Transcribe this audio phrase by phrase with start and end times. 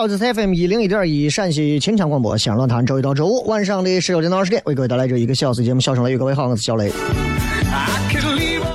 [0.00, 5.80] 好，这是 FM 一零一点一陕西秦腔广播西安论坛，周一到周五晚上的十九点到二十点，为各位带来这一个小时节目。
[5.80, 6.90] 笑声雷，各位好，我是小雷。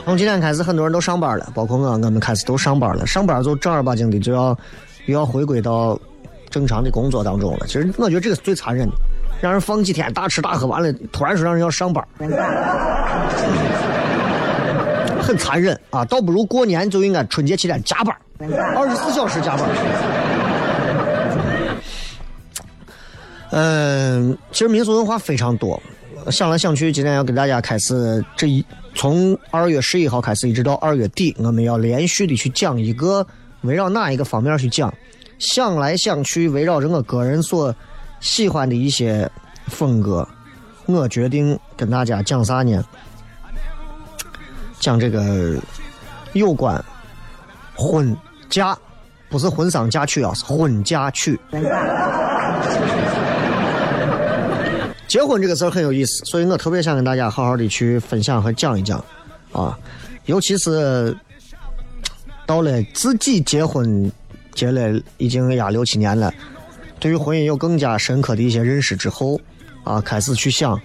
[0.05, 3.07] 从今天开始，很多人都上班了，包括我，我们开始都上班了。
[3.07, 4.55] 上班就正儿八经的就要
[5.07, 5.99] 又要回归到
[6.51, 7.65] 正常的工作当中了。
[7.65, 8.93] 其实我觉得这个是最残忍的，
[9.41, 12.05] 让人放几天大吃大喝完了，突然说让人要上班，
[15.19, 16.05] 很残忍啊！
[16.05, 18.15] 倒不如过年就应该春节期间加班，
[18.75, 19.67] 二十四小时加班。
[23.57, 25.81] 嗯，其实民俗文化非常多，
[26.29, 33.25] 想来想去，今天要给大家开始这一从二月十一号开始，一直到二月底，我们要连续的去讲一个
[33.61, 34.93] 围绕哪一个方面去讲。
[35.39, 37.73] 想来想去，围绕着我个人所
[38.19, 39.31] 喜欢的一些
[39.67, 40.27] 风格，
[40.85, 42.83] 我决定跟大家讲啥呢？
[44.81, 45.57] 讲这个
[46.33, 46.83] 有关
[47.73, 48.13] 婚
[48.49, 48.77] 嫁，
[49.29, 51.39] 不是婚丧嫁娶啊，是婚嫁娶。
[55.15, 59.01] 结婚这个事很有意思，所以我特别想跟大家好好的去分享和讲一讲，
[59.53, 59.79] 啊，
[60.25, 61.15] 尤其是
[62.45, 64.11] 到了自己结婚
[64.53, 66.33] 结了已经呀六七年了，
[66.99, 69.39] 对于婚姻有更加深刻的一些认识之后，
[69.85, 70.77] 啊，开始去想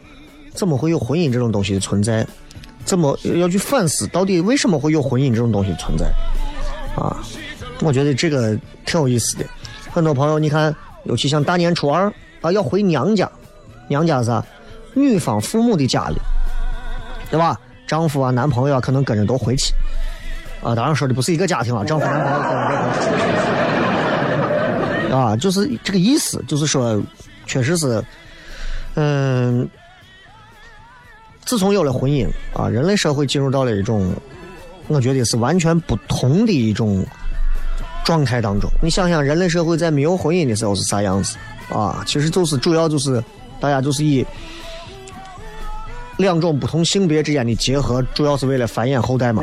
[0.54, 2.24] 怎么会有婚姻这种东西的存在，
[2.84, 6.06] 怎么要去反思到底为什么会有婚姻这种东西存在，
[6.94, 7.18] 啊，
[7.80, 9.44] 我觉得这个挺有意思的。
[9.90, 12.06] 很多朋友，你看，尤其像大年初二
[12.42, 13.28] 啊，要回娘家。
[13.90, 14.42] 娘家是？
[14.94, 16.16] 女方父母的家里，
[17.30, 17.58] 对吧？
[17.86, 19.72] 丈夫啊、男朋友啊，可能跟着都回去。
[20.62, 22.98] 啊，当然说的不是一个家庭啊，丈夫、男朋友跟着都回
[25.06, 25.14] 去。
[25.14, 27.00] 啊，就是这个意思，就是说，
[27.46, 28.02] 确实是，
[28.94, 29.68] 嗯，
[31.44, 34.12] 自从有了婚姻啊，人类社会进入到了一种，
[34.88, 37.04] 我觉得是完全不同的一种
[38.04, 38.68] 状态当中。
[38.82, 41.36] 你想想，人类社会在没有婚姻的时候是啥样子
[41.72, 42.02] 啊？
[42.06, 43.22] 其实就是主要就是。
[43.60, 44.26] 大家就是以
[46.16, 49.42] 两种不同性别之间的结合，主要是为了繁衍后代嘛，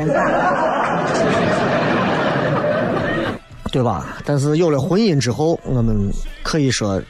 [3.72, 4.16] 对吧？
[4.24, 6.12] 但是有了婚姻之后，我们
[6.42, 7.00] 可以说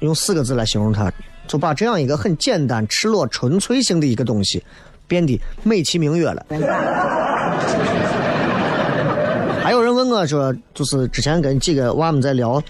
[0.00, 1.12] 用四个字来形容它，
[1.46, 4.62] 就把这样一个很简单、赤裸、纯粹性的一个东西
[5.06, 6.46] 变得美其名曰了。
[9.62, 12.62] 还有人问我说，就是之前跟几个娃们在聊，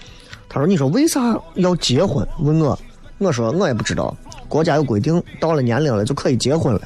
[0.49, 1.19] 他说：“你说为啥
[1.55, 2.77] 要结婚？”问我。
[3.19, 4.15] 我说我也不知道，
[4.47, 6.81] 国家有规定，到了年龄了就可以结婚了，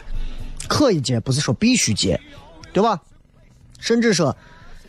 [0.67, 2.19] 可以结，不是说必须结，
[2.71, 2.99] 对吧？
[3.79, 4.35] 甚至说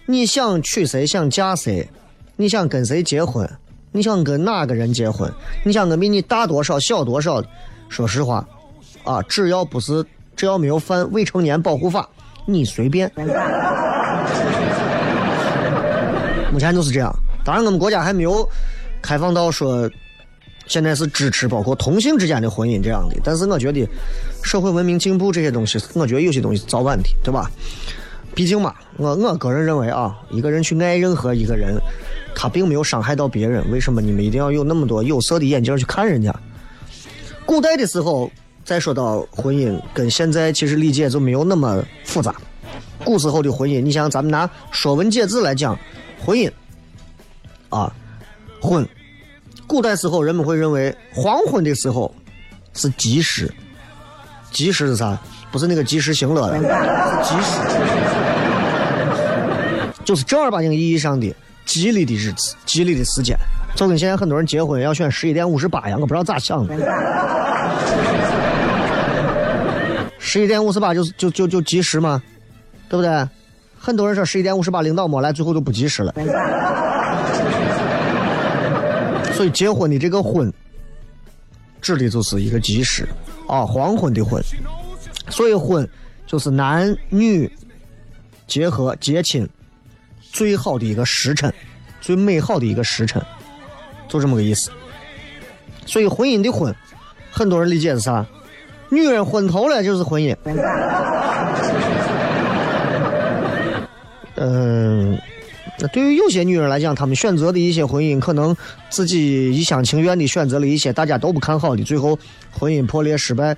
[0.07, 1.89] 你想娶谁，想嫁谁，
[2.37, 3.49] 你想跟谁结婚，
[3.91, 5.33] 你想跟哪个人结婚，
[5.65, 7.43] 你想跟比你大多少、小多少，
[7.89, 8.47] 说实话，
[9.03, 10.05] 啊，只要不是
[10.37, 12.09] 只要没有犯未成年保护法，
[12.47, 13.11] 你随便。
[16.53, 17.13] 目前就是这样。
[17.45, 18.49] 当然，我们国家还没有
[19.01, 19.91] 开放到说
[20.67, 23.17] 现在是支持包括同性之间的婚姻这样的。
[23.23, 23.87] 但是我觉得
[24.43, 27.51] 社会文明进步这些东西，我觉得有些东西早晚的，对吧？
[28.35, 31.79] 毕竟嘛，我我个人认为啊，一个人去爱任何一个人，
[32.35, 36.35] 他并没有伤害到别人，为什么你们一定要有那么多有色的眼镜去看人家？
[37.45, 38.31] 古代的时候，
[38.65, 42.35] 再说到婚姻，跟现在其实理解就没有那么复杂。
[43.05, 45.79] 古时候的婚姻，你像咱们拿《说文解字》来讲，
[46.25, 46.51] 婚姻
[47.69, 47.93] 啊，
[48.63, 48.89] 婚，
[49.73, 52.15] 古代时候人们会认为黄昏的时候
[52.75, 53.51] 是吉时，
[54.51, 55.19] 吉时是啥？
[55.51, 56.63] 不是那个及时行乐的，是
[57.25, 57.59] 吉时，
[60.05, 61.35] 就是正儿八经意义上的
[61.65, 63.35] 吉利的日子，吉利的时间。
[63.75, 66.77] 就跟现在很多人结婚要选十一点五十八一样，我不知道咋想的。
[70.19, 72.23] 十一点五十八就是就就就及时嘛？
[72.91, 73.27] 对不对？
[73.79, 76.13] 很多人说十一点五十八领导没来，最后就不及时了。
[79.35, 80.53] 所以结婚的这个婚，
[81.81, 83.09] 指的就是一个吉时
[83.49, 84.43] 啊，黄昏的婚。
[85.29, 85.89] 所以婚
[86.27, 87.51] 就是男女
[88.47, 89.49] 结合结亲
[90.21, 91.53] 最好的一个时辰，
[92.01, 93.23] 最美好的一个时辰，
[94.09, 94.71] 就这么个意思。
[95.87, 96.75] 所以婚姻的婚，
[97.31, 98.27] 很多人理解是啥？
[98.91, 100.37] 女人昏头了就是婚姻。
[104.37, 105.19] 嗯，
[105.79, 108.55] 那对于有些女人来讲，她们选择的一些婚姻，可能
[108.91, 112.19] 自己一厢情愿的选择了一些大家都不看好的，最后
[112.51, 113.57] 婚姻破裂失败。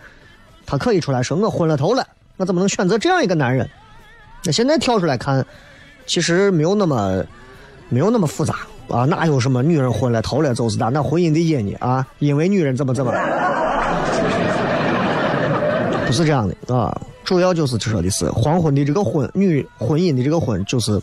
[0.66, 2.06] 她可以出来说我昏了头了，
[2.36, 3.68] 我怎么能选择这样一个男人？
[4.44, 5.44] 那现在跳出来看，
[6.06, 7.24] 其实没有那么
[7.88, 8.54] 没有那么复杂
[8.88, 9.04] 啊！
[9.04, 10.88] 哪有什么女人昏了头了就是的？
[10.90, 11.76] 那婚姻的因呢？
[11.80, 13.12] 啊，因为女人怎么怎么，
[16.06, 16.98] 不是这样的啊！
[17.24, 21.00] 主要就是说的是黄昏的这个婚，女婚姻的这个婚，就是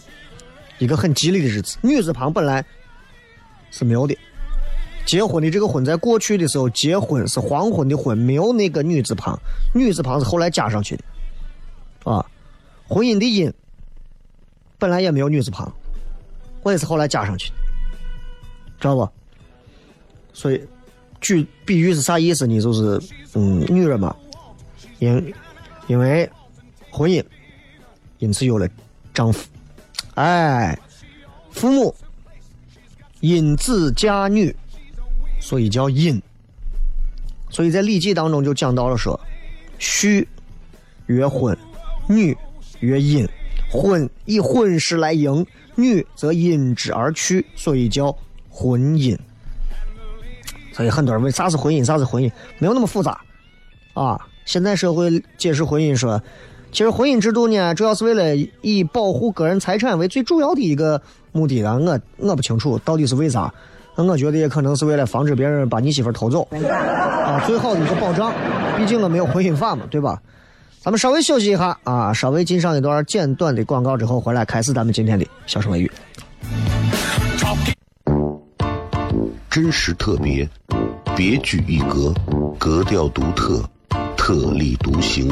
[0.82, 1.78] 一个很吉利的日子。
[1.84, 2.66] 女字旁本来
[3.70, 4.18] 是没有的。
[5.06, 9.40] 结婚的这个婚，在过去的时候，结婚是黄昏的婚，没有那个女字旁，
[9.76, 12.26] 女字旁是后来加上去的，啊，
[12.88, 13.52] 婚姻的姻
[14.80, 15.72] 本来也没有女字旁，
[16.64, 17.56] 我也是后来加上去的，
[18.80, 19.08] 知道不？
[20.34, 20.68] 所以，
[21.20, 22.60] 举比喻是啥意思呢？
[22.60, 23.00] 就是，
[23.36, 24.16] 嗯，女人嘛，
[24.98, 25.34] 因
[25.88, 26.28] 因为
[26.90, 27.24] 婚姻，
[28.18, 28.68] 因此有了
[29.14, 29.48] 丈夫，
[30.16, 30.78] 哎，
[31.52, 31.96] 父母
[33.20, 34.56] 因子嫁女。
[35.44, 36.22] 所以叫阴，
[37.50, 39.20] 所以在《礼记》当中就讲到了说，
[39.80, 40.28] 序
[41.08, 41.58] 曰婚，
[42.08, 42.38] 女
[42.80, 43.28] 曰阴，
[43.72, 45.44] 婚以婚事来迎，
[45.74, 48.16] 女则因之而去，所以叫
[48.52, 49.18] 婚姻。
[50.74, 53.20] 所以很多人问啥是婚姻，啥是婚姻，没有那么复杂
[53.96, 54.22] 啊。
[54.46, 56.22] 现在社会解释婚姻说，
[56.72, 61.02] 其实婚姻制度呢，主要是为了以保护个人财产为最主要的一个
[61.32, 61.74] 目的的。
[61.78, 63.54] 我我不清楚到底是为啥。
[63.96, 68.34] 我觉得也可能是为了防止别人把你媳妇偷走，啊，最好的一个保障。
[68.76, 70.20] 毕竟我没有婚姻法嘛，对吧？
[70.82, 75.92] 咱们稍微休息一下啊，稍微进上一段简短的广告之后，回来开始咱们今天的小声雷语。
[79.52, 80.50] 真实特别，
[81.16, 82.12] 别具一格，
[82.58, 83.62] 格调独特，
[84.18, 85.32] 特立独行，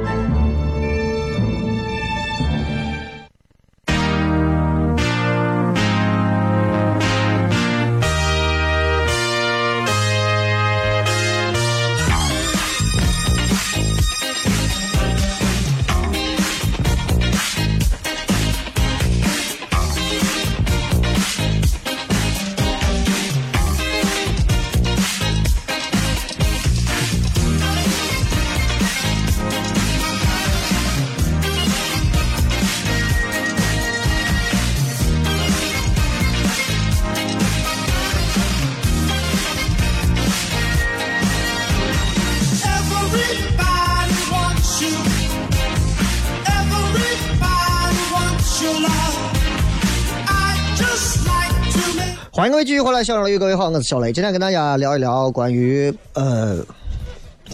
[52.41, 54.11] 欢迎各位继续回来，小雷各位好，我是小雷。
[54.11, 56.57] 今天跟大家聊一聊关于呃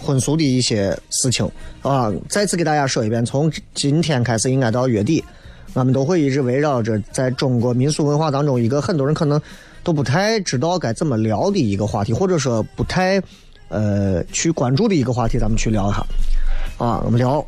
[0.02, 1.46] 婚俗的一些事情
[1.82, 2.10] 啊。
[2.30, 5.22] 再次给大家说一遍，从今天开始应该到月底，
[5.74, 9.42] 我们都会一直围绕着在中国民俗文化当中一个很多人可能
[9.84, 13.22] 都不太知道该怎么聊的一个话题，或者说不太
[13.68, 15.98] 呃去关注的一个话题，咱们去聊一下
[16.78, 17.02] 啊。
[17.04, 17.46] 我们聊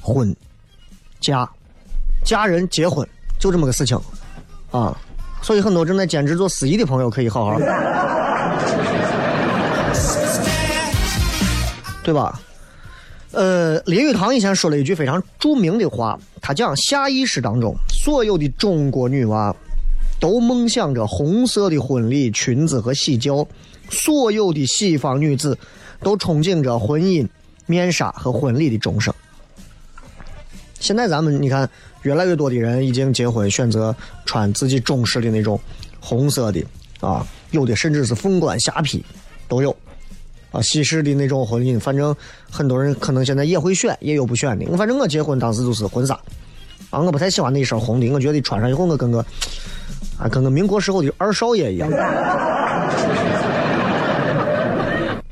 [0.00, 0.34] 婚
[1.20, 1.46] 嫁
[2.24, 3.06] 家人结婚
[3.38, 3.94] 就这么个事情
[4.70, 4.98] 啊。
[5.46, 7.56] 所以很多正在兼职做司仪的朋友可以好好，
[12.02, 12.40] 对吧？
[13.30, 19.54] 呃，林语堂以前说了一句非常著名的话，他讲下意识当中，所有的中国女娃
[20.18, 23.46] 都梦想着红色的婚礼、裙子和喜轿，
[23.88, 25.56] 所有的西方女子
[26.00, 27.24] 都憧憬着婚姻、
[27.66, 29.14] 面纱和婚礼的钟声。
[30.80, 31.70] 现在咱们你看。
[32.06, 33.92] 越来越多的人已经结婚，选择
[34.24, 35.58] 穿自己中式的那种
[35.98, 36.62] 红色的
[37.00, 39.02] 啊，有的甚至是凤冠霞帔
[39.48, 39.74] 都有
[40.52, 40.62] 啊。
[40.62, 42.14] 西式的那种婚姻，反正
[42.48, 44.64] 很多人可能现在也会选，也有不选的。
[44.70, 46.14] 我反正我结婚当时就是婚纱
[46.90, 49.18] 啊，我不太喜欢那一身红的，我觉得穿上以后我跟个
[50.16, 51.90] 啊跟个民国时候的二少爷一样。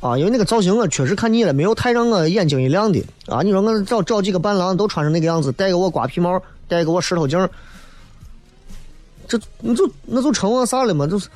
[0.00, 3.42] 啊，因为那个造型我确实看腻了，没有太让我眼睛一亮的啊。
[3.42, 6.42] 你说我找找几个伴郎都穿成那个样子，戴个我瓜皮帽。
[6.68, 7.48] 戴个我石头镜
[9.26, 11.06] 这那就那就成我啥了嘛？
[11.06, 11.28] 就是，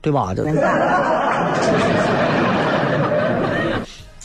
[0.00, 0.34] 对吧？
[0.34, 0.42] 这，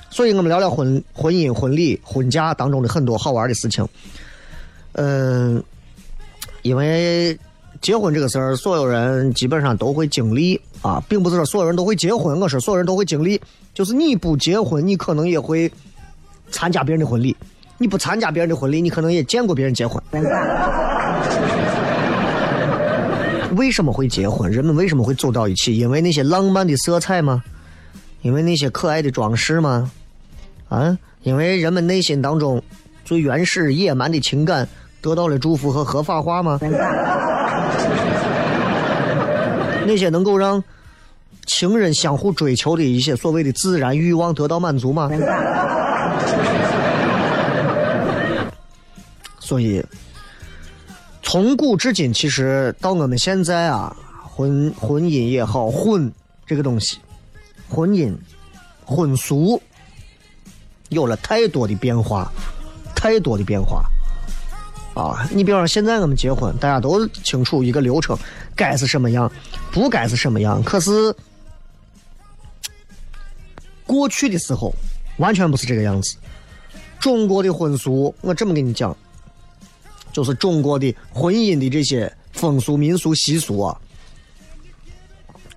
[0.09, 3.85] 所以我们聊聊婚婚姻、婚礼、婚嫁当中的很多好玩的事情。
[4.93, 5.62] 嗯，
[6.62, 7.38] 因为
[7.81, 12.39] 结婚这个事儿，所有人基本上都会经历啊，并不是说所有人都会结婚。
[12.39, 13.41] 我说所有人都会经历，
[13.74, 15.69] 就是你不结婚，你可能也会
[16.50, 17.35] 参加别人的婚礼。
[17.77, 20.01] 你不参加别人的婚礼，你可能也见过别人结婚。
[23.55, 24.51] 为什么会结婚？
[24.51, 25.77] 人们为什么会走到一起？
[25.77, 27.44] 因为那些浪漫的色彩吗？
[28.22, 29.91] 因为那些可爱的装饰吗？
[30.67, 30.98] 啊？
[31.24, 32.62] 因为人们内心当中
[33.03, 34.67] 最原始野蛮的情感
[35.01, 36.60] 得到了祝福和合法化吗？
[39.88, 40.63] 那些能够让
[41.46, 45.10] 情人相互追求的一些所谓的自然欲望得到满足吗？
[49.45, 49.85] 所以，
[51.21, 56.11] 从古至今，其实到我们现在啊，婚婚姻也好，婚
[56.47, 56.97] 这个东西，
[57.69, 58.11] 婚姻、
[58.83, 59.61] 婚俗
[60.89, 62.31] 有了太多的变化，
[62.95, 63.85] 太多的变化
[64.95, 65.29] 啊！
[65.31, 68.17] 你比方说，现在我们结婚，大家都清楚一个流程，
[68.55, 69.31] 该是什么样，
[69.71, 70.63] 不该是什么样。
[70.63, 71.15] 可是
[73.85, 74.73] 过去的时候，
[75.17, 76.17] 完全不是这个样子。
[76.99, 78.97] 中国的婚俗，我这么跟你讲。
[80.15, 83.77] 就是中国的婚姻的这些风俗民俗习俗啊，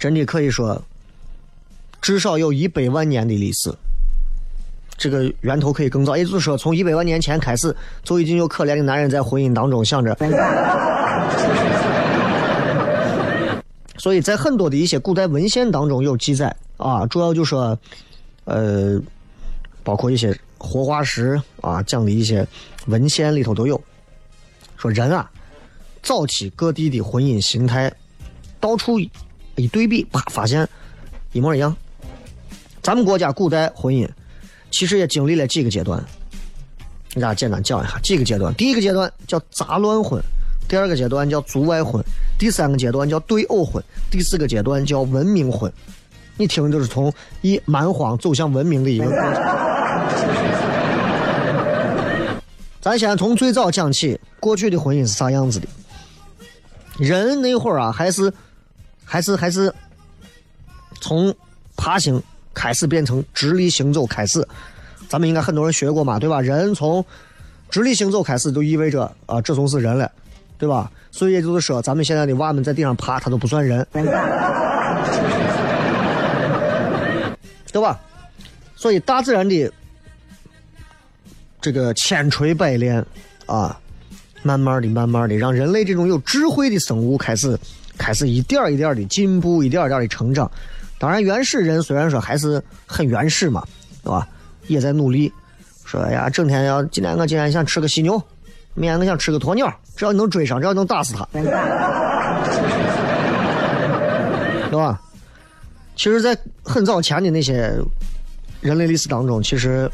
[0.00, 0.83] 真的可以说
[2.03, 3.73] 至少有一百万年的历史。
[4.97, 7.73] 这个源头可以更早，也就是说，从一百万年前开始，
[8.03, 10.12] 就已经有可怜的男人在婚姻当中想着。
[13.97, 17.79] 所以在很多的一些古代文献当中有记载啊，主要就说，
[18.45, 19.00] 呃，
[19.85, 22.45] 包括一些活化石啊，讲的一些
[22.87, 23.81] 文献里头都有。
[24.78, 25.28] 说人啊，
[26.02, 27.92] 早期各地的婚姻形态，
[28.61, 29.11] 到处一
[29.73, 30.66] 对比，啪，发现
[31.32, 31.76] 一模一样。
[32.80, 34.08] 咱们国家古代婚姻，
[34.70, 36.00] 其实也经历了几个阶段，
[37.11, 38.54] 给大家简单讲一下几个阶段。
[38.54, 40.23] 第一个阶段叫杂乱婚，
[40.68, 42.00] 第二个阶段叫族外婚，
[42.38, 45.70] 第三个阶段叫对偶婚，第四个阶段叫文明婚。
[46.37, 50.68] 你听，就是从一蛮荒走向文明的一个过程。
[52.88, 55.68] 咱先从最早讲起，过去的婚姻是啥样子的？
[56.97, 58.33] 人那会儿啊，还是
[59.04, 59.71] 还是还是
[60.99, 61.35] 从
[61.76, 62.23] 爬行
[62.54, 64.42] 开始变成直立行走开始。
[65.07, 66.40] 咱们应该很多人学过嘛，对吧？
[66.40, 67.04] 人从
[67.68, 70.11] 直立行走开始，就意味着啊，这就是人了，
[70.57, 70.90] 对吧？
[71.11, 73.87] 所以也就是说，咱们现在的娃们在地上爬，他都不算人，
[77.71, 78.00] 对吧？
[78.76, 79.71] 所以大自然的。
[81.61, 83.05] 这个千锤百炼
[83.47, 83.77] 啊，
[84.43, 87.59] 慢慢的、慢慢的，让人类这种有智慧的生物开始
[87.97, 90.49] 开始一点一点的进步，一点一点的成长。
[90.99, 93.67] 当然，原始人虽然说还是很原始嘛，
[94.05, 94.29] 对吧？
[94.69, 95.33] 也在努力。
[95.85, 98.23] 说哎呀，整天要今天我今天想吃个犀牛，
[98.75, 101.43] 明天我想吃个鸵鸟，只要你能追上，只要能打死它，对
[104.73, 105.00] 吧？
[105.97, 107.73] 其实，在很早前的那些
[108.61, 109.91] 人类历史当中，其实。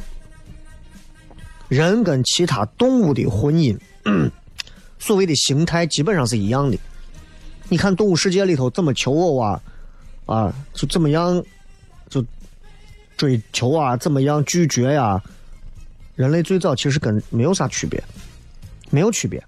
[1.69, 3.77] 人跟其他动物的婚姻，
[4.99, 6.79] 所谓的形态基本上是一样的，
[7.69, 9.61] 你看动物世界里头怎么求偶啊，
[10.27, 11.43] 啊，就怎么样，
[12.09, 12.25] 就
[13.17, 15.23] 追求啊，怎么样拒绝呀？
[16.17, 18.03] 人类最早其实跟没有啥区别，
[18.91, 19.43] 没有区别，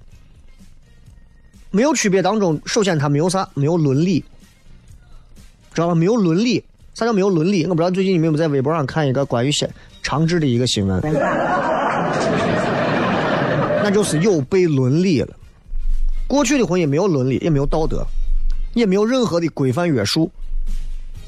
[1.71, 4.25] 没有区别当中，首先它没有啥，没有伦理，
[5.73, 5.95] 知道吧？
[5.95, 7.65] 没有伦理，啥叫没有伦理？
[7.67, 11.01] 我不知道最近你们有没有在微博上看一个关于现长治的一个新闻，
[13.87, 15.33] 那就是有悖伦理了。
[16.27, 18.05] 过去的婚姻没有伦理，也没有道德，
[18.75, 20.29] 也没有任何的规范约束，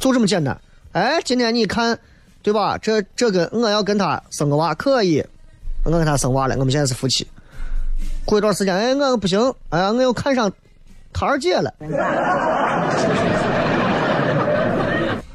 [0.00, 0.60] 就这么简单。
[0.90, 1.96] 哎，今天你看，
[2.42, 2.76] 对吧？
[2.78, 5.24] 这这个我要跟他生个娃可以，
[5.84, 7.24] 我跟他生娃了，我们现在是夫妻。
[8.24, 9.38] 过一段时间，哎，我不行，
[9.68, 10.50] 哎呀，我又看上
[11.12, 11.72] 他二姐了，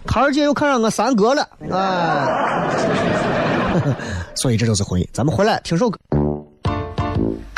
[0.06, 2.28] 他二姐又看上我三哥了，哎，
[4.36, 5.08] 所以这就是婚姻。
[5.14, 5.98] 咱们回来听首歌。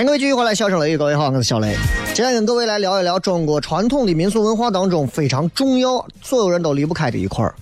[0.00, 1.76] 欢迎各位继续回来，笑声雷雨，各位好，我是小雷。
[2.14, 7.54] 今天跟各位来聊一聊中国传统的民俗文化当中非常重要，所有人都离不开的一块儿，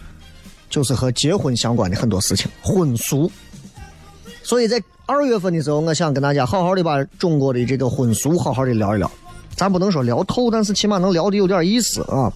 [0.70, 3.28] 就是和结婚相关的很多事情，婚俗。
[4.44, 9.10] 所以在二月份的时候，我想跟大家好好的把中国的这个婚俗好好的聊一聊。
[9.56, 12.32] 咱不能说聊透，但是起码能聊的有点意思啊。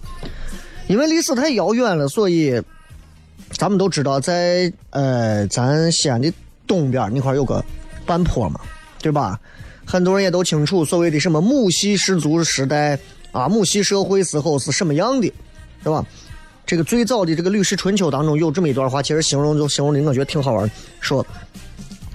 [0.87, 2.61] 因为历史太遥远了，所以
[3.51, 6.29] 咱们都知道在，呃咱西安的
[6.67, 7.63] 东边那块有个
[8.05, 8.59] 半坡嘛，
[9.01, 9.39] 对吧？
[9.85, 12.97] 很多人也都清楚所谓的什么母系氏族时代
[13.31, 15.31] 啊，母系社会时候是什么样的，
[15.83, 16.05] 对吧？
[16.65, 21.25] 这个最早的这个《吕氏春秋》当中有这么一段话，其实形容就形容的我觉得挺好玩，说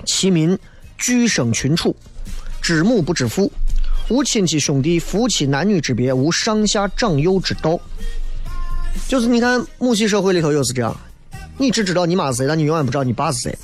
[0.07, 0.59] 其民
[0.96, 1.94] 俱生群处，
[2.62, 3.52] 知母不知父，
[4.09, 7.78] 无亲戚兄弟，夫妻男女之别，无上下长幼之道。
[9.07, 10.96] 就是你看母系社会里头又是这样，
[11.59, 13.59] 你只知道你妈是谁，但你永远不知道你爸是谁。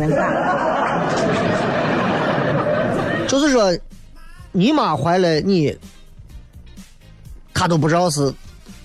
[3.26, 3.74] 就是说，
[4.56, 5.76] 你妈怀了你，
[7.52, 8.32] 她都不知道是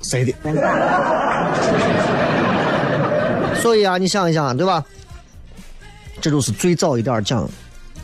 [0.01, 0.33] 谁的。
[3.61, 4.83] 所以啊，你想一想，对吧？
[6.19, 7.43] 这就是最早一点讲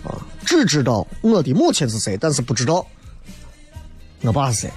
[0.03, 0.13] 啊，
[0.45, 2.85] 只知道我的母亲是谁，但是不知道
[4.21, 4.69] 我爸是谁。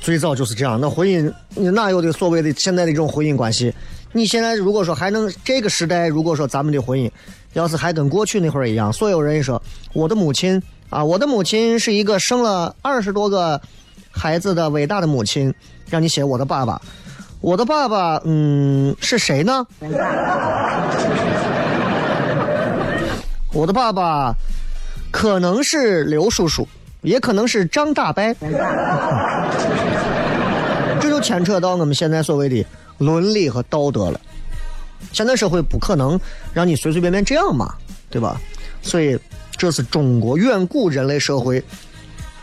[0.00, 0.80] 最早就是这样。
[0.80, 3.74] 那婚姻，你哪有的所谓的现在的这种婚姻关系？
[4.12, 7.10] 你现在如果说还能这个时代，如果说咱们的婚姻
[7.52, 13.60] 要是还跟过去那会儿一样，所有人说我的母亲啊，我的母亲是一个生了二十多个
[14.10, 15.52] 孩子的伟大的母亲，
[15.90, 16.80] 让你写我的爸爸，
[17.40, 19.66] 我的爸爸，嗯，是谁呢？
[23.52, 24.34] 我的爸爸
[25.10, 26.66] 可能是刘叔叔，
[27.02, 28.22] 也可能是张大伯，
[31.00, 32.64] 这就牵扯到我们现在所谓的
[32.96, 34.18] 伦理和道德了。
[35.12, 36.18] 现在社会不可能
[36.52, 37.74] 让你随随便便这样嘛，
[38.10, 38.40] 对吧？
[38.80, 39.18] 所以
[39.58, 41.62] 这是中国远古人类社会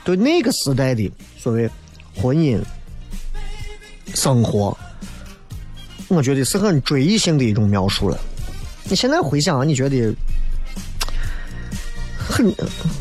[0.04, 1.68] 对那个时代的所谓
[2.16, 2.62] 婚姻
[4.14, 4.78] 生活。
[6.10, 8.20] 我觉得是很追忆性的一种描述了。
[8.84, 10.14] 你现在回想，你觉得
[12.30, 12.54] 很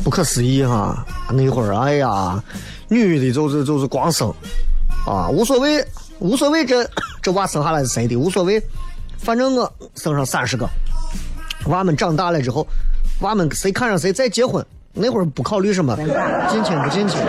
[0.03, 1.05] 不可思议哈？
[1.31, 2.43] 那会儿，哎呀，
[2.87, 4.33] 女的就是就是光生
[5.05, 5.85] 啊，无所谓，
[6.17, 6.89] 无所谓这
[7.21, 8.59] 这娃生下来是谁的，无所谓，
[9.19, 10.67] 反正我生上三十个，
[11.67, 12.65] 娃们长大了之后，
[13.19, 14.63] 娃们谁看上谁再结婚。
[14.97, 15.93] 那会儿不考虑什么
[16.49, 17.19] 近亲不近亲，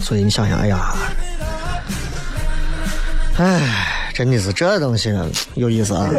[0.00, 0.94] 所以你想想，哎呀，
[3.36, 5.14] 哎，真的是这东西
[5.54, 6.08] 有意思啊！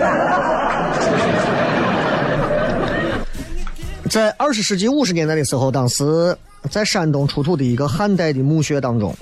[4.07, 6.37] 在二十世纪五十年代的时候，当时
[6.69, 9.15] 在山东出土的一个汉代的墓穴当中，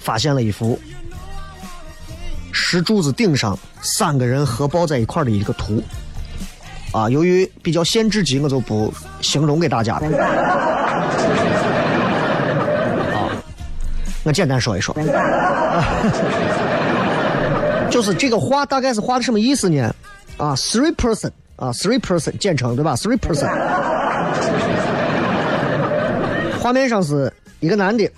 [0.00, 0.76] 发现了一幅
[2.72, 5.82] 石柱子顶上三个人合抱在一块的一个图。
[6.92, 10.06] 啊，由于比较限制级，我就不形容给大家了。
[13.12, 13.26] 啊，
[14.22, 14.94] 我简单说一说。
[17.90, 19.92] 就是这个画大概是画的什么意思呢？
[20.36, 23.48] 啊，three person，啊，three person，简称对吧？three person。
[26.60, 28.08] 画面上是一个男的，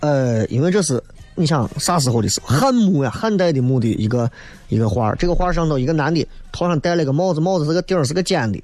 [0.00, 1.00] 呃，因为这是。
[1.38, 2.40] 你想啥时候的事？
[2.40, 4.30] 汉墓呀，汉代的墓的一个
[4.68, 8.62] 一个画这个画上头一个男的，头上戴了个帽子，帽子是个顶是个尖的。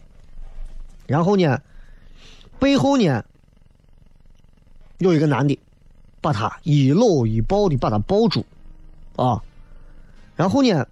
[1.06, 1.60] 然后呢，
[2.58, 3.22] 背后呢
[4.98, 5.58] 有一个男的，
[6.22, 8.42] 把他一搂一抱的把他抱住，
[9.16, 9.42] 啊。
[10.34, 10.86] 然后呢，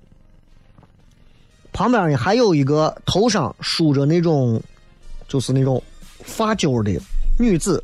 [1.72, 4.62] 旁边呢还有一个头上梳着那种
[5.26, 5.82] 就是那种
[6.24, 7.00] 发揪的
[7.38, 7.82] 女子。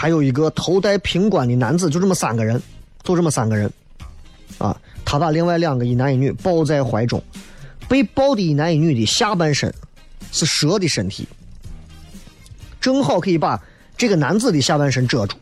[0.00, 2.58] 还有一个头戴平冠的男子，就这么三个人，
[3.02, 3.70] 就这么三个人，
[4.56, 7.22] 啊，他把另外两个一男一女抱在怀中，
[7.86, 9.70] 被抱的一男一女的下半身
[10.32, 11.28] 是蛇的身体，
[12.80, 13.62] 正好可以把
[13.94, 15.36] 这个男子的下半身遮住，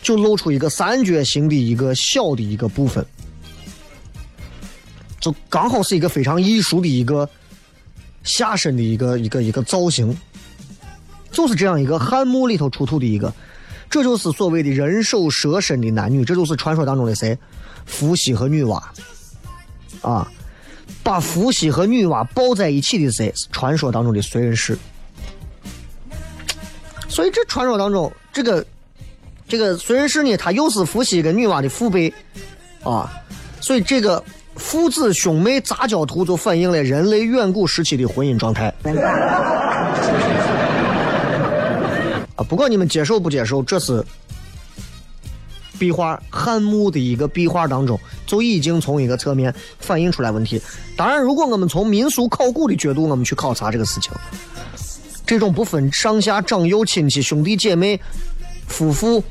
[0.00, 3.04] 就露出一个三角形的一个小的一个部分，
[5.18, 7.28] 就刚好是一个非常艺术的一个
[8.22, 10.16] 下身的一个一个一个造型，
[11.32, 13.34] 就是这样一个汉墓里头出土的一个。
[13.90, 17.36] 这就是所谓的人首蛇身的男女，这就是传说当中的谁？
[17.84, 18.80] 伏羲和女娲，
[20.00, 20.30] 啊，
[21.02, 23.32] 把伏羲和女娲抱在一起的谁？
[23.34, 24.78] 是传说当中的燧人氏。
[27.08, 28.64] 所以这传说当中，这个
[29.48, 32.14] 这个燧人氏呢，他又是伏羲跟女娲的父辈，
[32.84, 33.10] 啊，
[33.60, 34.22] 所以这个
[34.54, 38.72] 父子兄妹杂交图就反映了人类远古时期的婚姻状态。
[42.48, 44.04] 不管你们接受不接受，这是
[45.78, 50.60] 壁画汉墓的一个壁画当中，就已经从一个侧面反映出来问题。
[50.96, 54.12] 当然，如果我们从民俗考古的角度，我们去考察这个事情，
[55.26, 57.98] 这种不分上下长幼亲戚兄弟姐妹
[58.66, 59.22] 夫妇，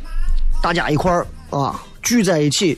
[0.61, 2.77] 大家一块儿啊聚在一起，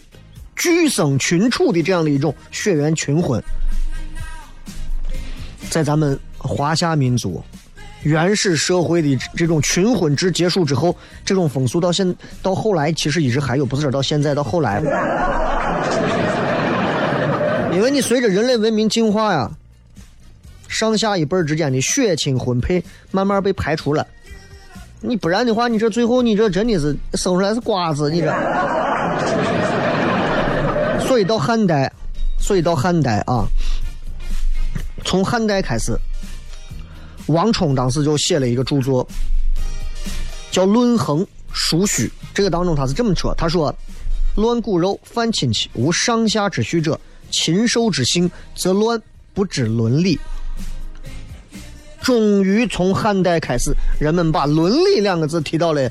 [0.56, 3.41] 聚生群处的这样的一种血缘群婚，
[5.70, 7.41] 在咱们华夏民族。
[8.04, 14.82] 原始社会的这种群婚制结束之后，这种风俗到现到后来其实一直还有，不是到现在到后来。
[17.72, 19.50] 因为你随着人类文明进化呀，
[20.68, 24.06] 上下一辈之间的血亲婚配慢慢被排除了。
[25.00, 28.28] 你不然的话，你这最后你这真的是生出来是瓜子，你这。
[31.08, 31.92] 所以到汉代，
[32.40, 33.46] 所以到汉代啊，
[35.06, 35.98] 从汉代开始。
[37.28, 39.08] 王充当时就写了一个著作，
[40.52, 42.08] 叫《论衡·叔虚》。
[42.34, 43.74] 这个当中他是这么说：“他说，
[44.36, 49.02] 乱骨肉，犯亲戚，无上下之序者，禽兽之性，则乱
[49.34, 50.20] 不知伦理。”
[52.02, 55.90] 终于从汉代开始，人们把“伦理”两个字提到了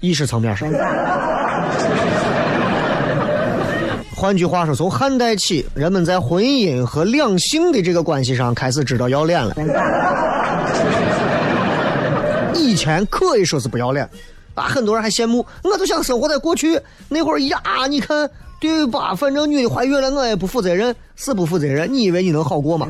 [0.00, 0.70] 意识层面上。
[4.22, 9.52] 换句话说，从汉代起，人们在婚姻和两性的这个关系上开始知道要脸了。
[12.54, 14.08] 以前可以说是不要脸，
[14.54, 17.60] 啊，很多人还羡慕，我都想生活在过去那会儿呀。
[17.90, 18.30] 你看，
[18.60, 19.12] 对吧？
[19.12, 21.92] 反正女的怀孕了，我也不负责任，是不负责任。
[21.92, 22.86] 你以为你能好过吗？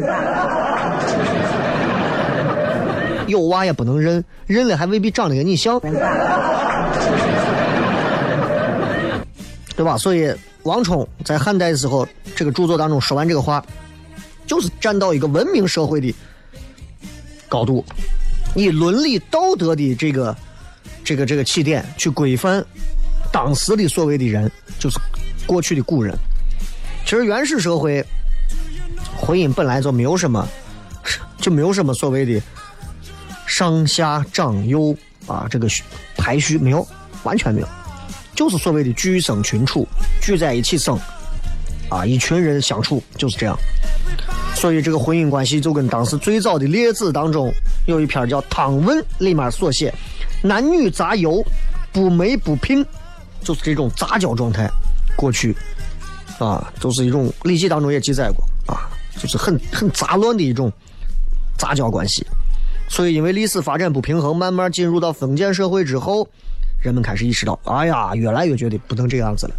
[3.26, 5.80] 有娃也不能认，认了还未必长得跟你像，
[9.82, 9.98] 对吧？
[9.98, 10.32] 所以。
[10.64, 13.60] 王充在汉代的时候，这个著作当中说完这个话，
[14.46, 16.14] 就是站到一个文明社会的
[17.48, 17.84] 高度，
[18.54, 20.36] 以伦理道德的这个、
[21.02, 22.64] 这个、这个起点去规范
[23.32, 25.00] 当时的所谓的人，就是
[25.44, 26.16] 过去的古人。
[27.04, 28.00] 其实原始社会
[29.16, 30.48] 婚姻本来就没有什么，
[31.40, 32.40] 就没有什么所谓的
[33.48, 35.66] 上下长幼啊，这个
[36.16, 36.86] 排序没有，
[37.24, 37.68] 完全没有。
[38.34, 39.86] 就是所谓的聚生群处，
[40.20, 40.98] 聚在一起生，
[41.88, 43.56] 啊，一群人相处就是这样。
[44.54, 47.52] 所以这个婚姻关系就跟当时最早的《列子》当中
[47.86, 49.92] 有一篇叫《汤问》里面所写，
[50.42, 51.44] 男女杂游，
[51.92, 52.84] 不媒不聘，
[53.42, 54.70] 就是这种杂交状态。
[55.16, 55.54] 过去
[56.38, 60.72] 啊，都是一种《礼记》当中也记载过啊，就是很很杂乱的一种
[61.58, 62.26] 杂交关系。
[62.88, 66.28] 所以因为历史发展不平衡，慢慢进入到封建社会之后，
[66.82, 69.54] 人们开始意识到，哎呀，越来越觉得不能这样子了。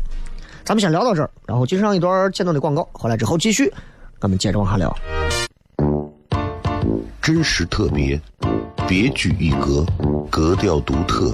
[0.65, 3.71] 咱们先聊到这儿，然后接上一段简短的广告，回来之后继续。
[4.19, 4.93] 咱们接着往下聊。
[7.21, 8.19] 真实特别，
[8.87, 9.85] 别具一格，
[10.29, 11.33] 格调独特，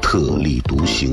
[0.00, 1.12] 特立独行，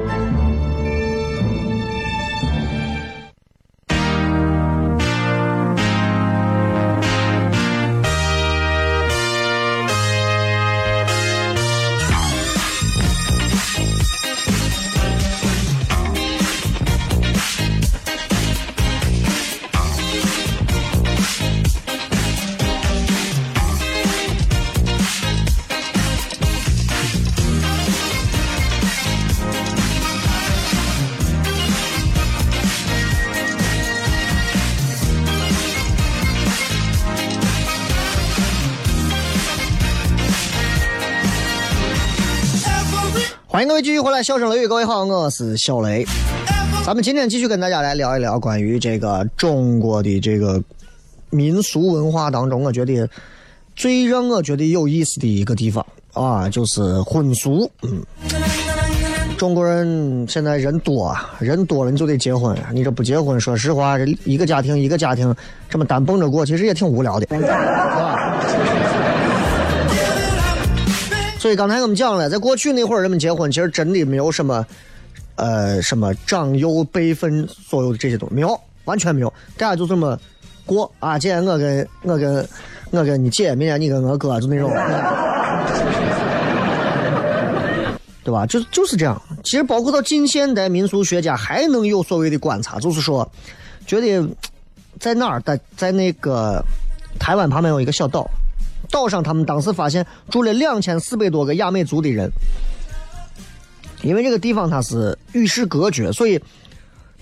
[43.51, 46.05] 欢迎各位继续回来，笑声雷雨，各位好，我是小雷。
[46.85, 50.63] 咱们今天继续跟大家来聊一聊关于这个中国的这个
[51.31, 53.05] 民俗文化当中，我觉得
[53.75, 57.69] 最让我觉得有意思的一个地方啊，就是婚俗。
[57.81, 58.01] 嗯，
[59.37, 65.35] 中国人现在人多啊，人多了你就得结婚，你这不结婚，说实话，这一个家庭一个家庭
[65.69, 68.41] 这么单蹦着过，其实也挺无聊的，是吧？
[71.41, 74.63] 所以刚才我们讲了，在过去那会儿，人们结婚其实真的没有什么，
[75.37, 80.15] 呃，什么长幼辈分所有的这些东西没有，完全没有，大家就这么
[80.67, 81.17] 过啊。
[81.17, 82.47] 今天我跟我跟
[82.91, 84.69] 我跟你姐，明天你跟我哥，就那种，
[88.23, 88.45] 对吧？
[88.45, 89.19] 就就是这样。
[89.43, 93.27] 其实包括到近现代，民俗学家还能有所谓的观察，就是说，
[93.87, 94.23] 觉得
[94.99, 96.63] 在哪儿，在在那个
[97.19, 98.29] 台湾旁边有一个小岛。
[98.89, 102.29] 岛上，他们当时发现住了两千四百多个亚美族的人，
[104.01, 106.41] 因为这个地方它是与世隔绝，所以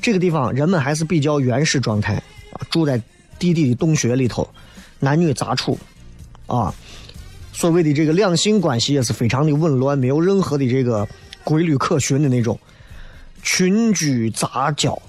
[0.02, 2.16] 这个地方人们还是比较原始状态
[2.54, 3.00] 啊，住在
[3.38, 4.50] 地底的洞穴里头，
[5.00, 5.78] 男女杂处
[6.48, 6.74] 啊，
[7.54, 11.08] 所谓的这个两性关系也是非常的紊乱，没有任何的这个
[11.44, 12.58] 规律可循的那种，
[13.44, 15.00] 群居杂交，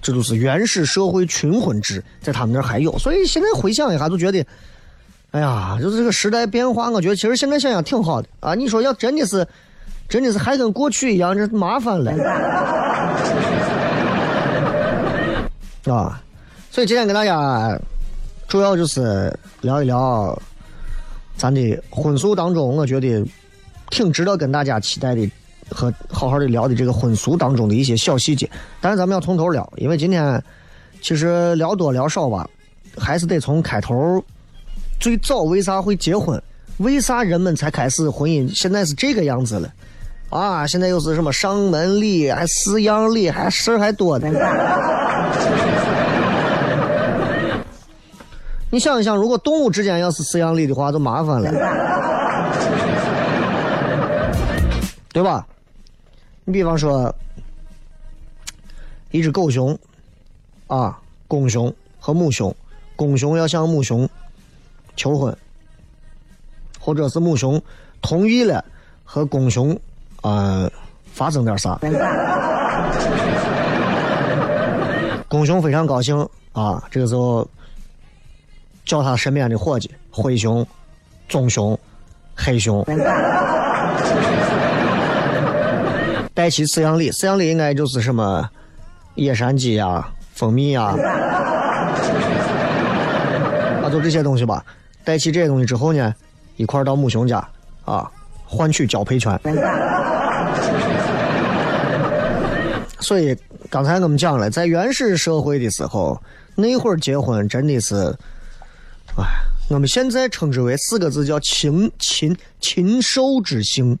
[0.00, 4.46] 这都是原始社会群婚制，在他们那儿还有，所以现在回想一下，就觉得。
[5.36, 8.54] 哎呀，就是这个时代变化，我觉得其实现在想想挺好的啊。
[8.54, 9.46] 你说要真的是，
[10.08, 12.10] 真的是还跟过去一样，这麻烦了
[15.92, 16.22] 啊。
[16.70, 17.78] 所以今天跟大家
[18.48, 20.40] 主要就是聊一聊
[21.36, 23.22] 咱的婚俗当中，我觉得
[23.90, 25.30] 挺值得跟大家期待的
[25.68, 28.50] 和好好的聊的这个婚俗当中的一些小细节。
[28.80, 30.42] 但是咱们要从头聊，因为今天
[31.02, 32.48] 其实聊多聊少吧，
[32.96, 34.24] 还是得从开头。
[34.98, 36.42] 最早为啥会结婚？
[36.78, 38.54] 为啥人们才开始婚姻？
[38.54, 39.72] 现在是这个样子了，
[40.28, 40.66] 啊！
[40.66, 44.28] 现在又是什么上门礼，还四样礼，还事儿还多的。
[48.68, 51.50] 你想一想，如果动物之间要是四样礼的话，就麻烦了。
[55.12, 55.46] 对吧？
[56.44, 57.14] 你比方说，
[59.10, 59.78] 一只狗熊，
[60.66, 62.54] 啊，公熊和母熊，
[62.96, 64.06] 公熊要向母熊
[64.96, 65.36] 求婚，
[66.80, 67.62] 或者是母熊
[68.00, 68.64] 同意了
[69.04, 69.78] 和公熊
[70.22, 70.68] 啊、
[71.12, 71.78] 发生点啥，
[75.28, 76.18] 公熊非常高兴
[76.52, 77.46] 啊，这个时候
[78.84, 80.66] 叫他身边的伙计灰熊、
[81.28, 81.78] 棕熊、
[82.34, 82.84] 黑熊。
[86.34, 88.48] 带齐饲养礼，饲养礼应该就是什么
[89.14, 90.94] 野山鸡呀、蜂蜜呀，
[93.82, 94.64] 啊，就这些东西吧。
[95.06, 96.12] 带齐这些东西之后呢，
[96.56, 97.38] 一块儿到母熊家
[97.84, 98.10] 啊，
[98.44, 99.38] 换取交配权。
[102.98, 103.36] 所以
[103.70, 106.20] 刚才我们讲了，在原始社会的时候，
[106.56, 107.94] 那会儿结婚真的是，
[109.16, 109.24] 哎，
[109.70, 113.96] 我们现在称之为四个字叫禽禽禽兽之性。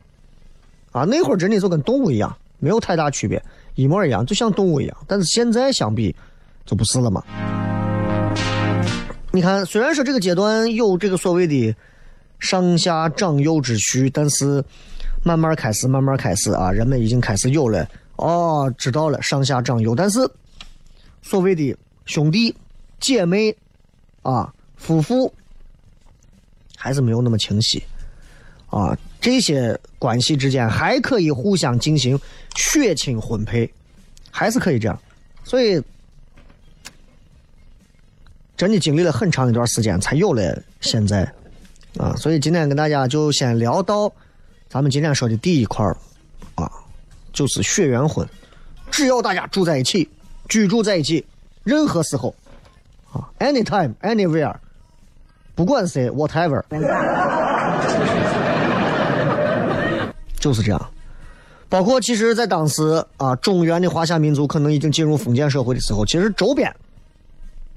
[0.90, 3.40] 啊，那会儿真的就跟动物一样，没有太大区别，
[3.76, 4.96] 一模一样，就像动物一样。
[5.06, 6.12] 但是现在相比，
[6.64, 7.22] 就不是了嘛。
[9.36, 11.76] 你看，虽然说这个阶段有这个所谓的
[12.38, 14.64] 上下长幼之序，但是
[15.22, 20.26] 慢慢开始，慢慢开始啊，人们已经开始有了哦，知道了上下长幼，但是
[21.20, 22.56] 所谓的兄弟
[22.98, 23.54] 姐妹
[24.22, 25.30] 啊，夫妇
[26.74, 27.82] 还是没有那么清晰
[28.70, 28.96] 啊。
[29.20, 32.18] 这些关系之间还可以互相进行
[32.54, 33.70] 血亲婚配，
[34.30, 34.98] 还是可以这样。
[35.44, 35.78] 所以，
[38.56, 41.30] 真的经历了很长一段时间，才有了现在
[41.98, 42.14] 啊。
[42.16, 44.10] 所以今天跟大家就先聊到
[44.68, 45.84] 咱们今天说的第一块
[46.54, 46.70] 啊，
[47.32, 48.26] 就是血缘婚。
[48.90, 50.08] 只要大家住在一起，
[50.48, 51.24] 居住在一起，
[51.64, 52.34] 任何时候
[53.12, 54.54] 啊，anytime anywhere，
[55.54, 56.62] 不管谁，whatever。
[60.40, 60.90] 就是这样，
[61.68, 66.72] 包括其实，在当时啊，中原的华夏民族可能已经进入封建社会的时候，其实周边，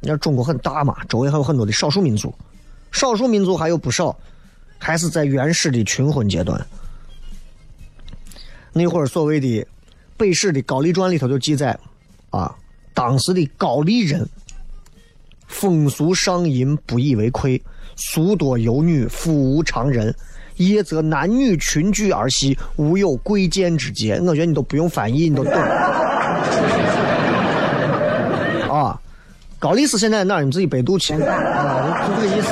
[0.02, 2.34] 你看中国很大嘛，周围还有很多的少数民族，
[2.92, 4.18] 少数民族还有不少，
[4.78, 6.66] 还是在原始的群婚阶段。
[8.72, 9.48] 那会儿所谓的
[10.16, 11.78] 《北史》的《高丽传》里头就记载，
[12.30, 12.56] 啊，
[12.94, 14.28] 当时的高丽人
[15.48, 17.62] 风俗上淫，不以为愧，
[17.96, 20.16] 俗多游女，妇无常人。
[20.58, 24.20] 夜则男女群居而戏，无有贵贱之节。
[24.20, 25.54] 我觉得你都不用翻译，你都懂。
[29.60, 30.44] 高丽是现在哪儿？
[30.44, 32.48] 你自己百度去啊，就这个意思。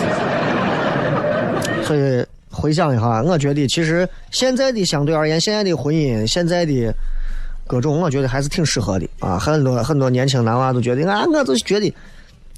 [1.84, 6.94] 所以回想一下，我觉得其实现在的相对而言，现在的婚姻，现在的
[7.66, 9.40] 各种，我觉得还是挺适合的啊。
[9.40, 11.94] 很多很多年轻男娃都觉得啊，我就觉得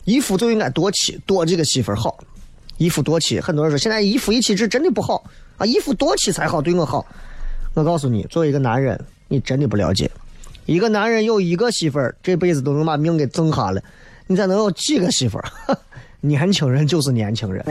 [0.06, 2.18] 一夫就应该多妻，多这个媳妇儿好。
[2.78, 5.24] 一夫多妻，很多人说现在一夫一妻制真的不好
[5.58, 7.06] 啊，一夫多妻才好，对我好。
[7.76, 10.10] 我告诉你，作为一个男人，你真的不了解，
[10.66, 13.84] 一个男人有一个媳妇儿，这辈子都能把命给挣下了，
[14.32, 15.46] 你咋能有几个媳妇儿？
[16.22, 17.66] 年轻人就是年轻人。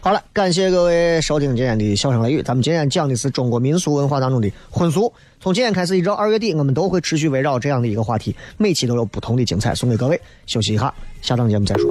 [0.00, 2.42] 好了，感谢各位收听今天的笑声雷雨。
[2.42, 5.12] 咱们今天讲的是中国民俗文化当中的婚俗。
[5.42, 10.18] 从今天开始一直到二月底，我们都会持续围绕这样的一个话题，每期都有不同的精彩送给各位。
[10.46, 11.90] 休息一下，下档节目再说。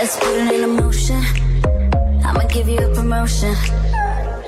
[0.00, 1.22] Let's put it in motion.
[2.24, 3.54] I'ma give you a promotion.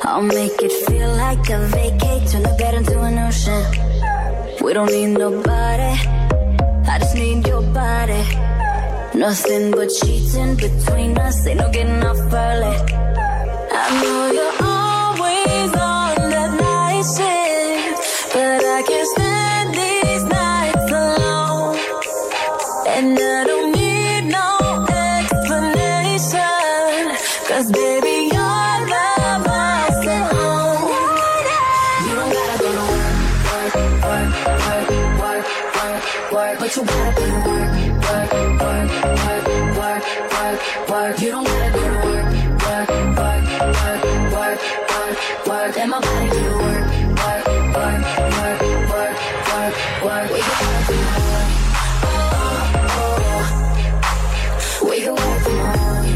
[0.02, 2.26] I'll make it feel like a vacate.
[2.30, 3.62] Turn the bed into an ocean.
[4.64, 5.92] We don't need nobody.
[6.88, 8.24] I just need your body.
[9.12, 11.46] Nothing but cheating between us.
[11.46, 12.76] Ain't no getting off early.
[13.76, 21.76] I know you're always on that night shift, but I can't stand these nights alone.
[22.96, 23.51] And I
[36.76, 37.70] you gotta in work,
[38.02, 38.88] work, work,
[39.22, 39.44] work,
[39.76, 40.58] work, work,
[40.88, 41.20] work.
[41.20, 41.68] You don't gotta
[42.06, 42.26] work,
[42.62, 43.44] work, work,
[43.76, 44.02] work,
[44.32, 44.58] work,
[44.88, 45.16] work,
[45.46, 46.86] work, and my body do work,
[47.20, 47.44] work,
[47.76, 48.02] work,
[48.38, 49.16] work, work,
[49.52, 50.28] work, work.
[50.32, 51.48] We can work from home.
[52.04, 53.48] Oh, oh.
[54.88, 56.06] We can work from home.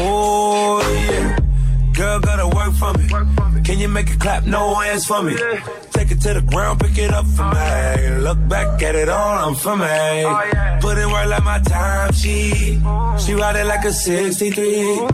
[0.00, 1.38] Oh yeah,
[1.92, 3.06] girl gotta work for me.
[3.62, 4.44] Can you make it clap?
[4.46, 5.36] No hands for me.
[6.18, 8.18] It to the ground, pick it up for me.
[8.18, 10.24] Look back at it all, I'm for me.
[10.80, 12.80] Put in work like my time she
[13.18, 15.06] She ride it like a 63.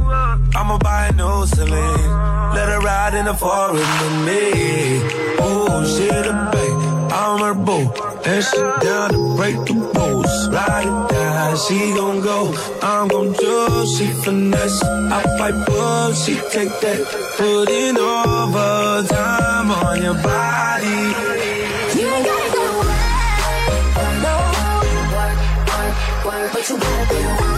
[0.57, 2.11] I'ma buy a new Celine.
[2.55, 4.45] Let her ride in the forest with me.
[5.41, 6.74] Oh, she the babe,
[7.17, 7.87] I'm her boo.
[8.27, 10.49] And she down to break the rules.
[10.49, 12.53] Ride it down, she gon' go.
[12.83, 14.83] I'm gon' choose, she finesse.
[14.83, 16.99] I fight book, she take that.
[17.37, 21.01] Put in overtime on your body.
[21.99, 23.05] You gotta go work,
[24.27, 24.35] no.
[25.15, 25.39] Work,
[25.71, 27.54] work, work, but you gotta go to work,